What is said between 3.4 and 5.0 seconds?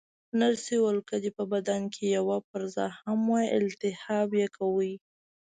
التهاب یې کاوه.